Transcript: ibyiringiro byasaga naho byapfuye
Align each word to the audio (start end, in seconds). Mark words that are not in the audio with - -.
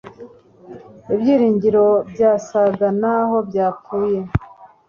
ibyiringiro 1.13 1.85
byasaga 2.11 2.87
naho 3.01 3.35
byapfuye 3.49 4.19